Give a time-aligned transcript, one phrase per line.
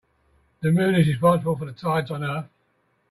[0.61, 2.49] The moon is responsible for tides on earth.